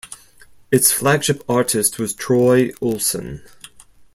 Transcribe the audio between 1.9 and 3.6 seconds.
was Troy Olsen.